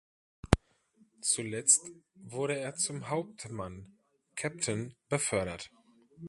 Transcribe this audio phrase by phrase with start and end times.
[1.21, 3.99] Zuletzt wurde er zum Hauptmann
[4.35, 5.69] "(Captain)" befördert.